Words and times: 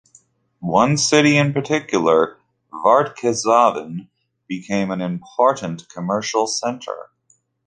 One 0.65 0.97
city 0.97 1.37
in 1.37 1.53
particular, 1.53 2.39
Vartkesavan 2.73 4.07
became 4.47 4.89
an 4.89 4.99
important 4.99 5.87
commercial 5.89 6.47
center. 6.47 7.11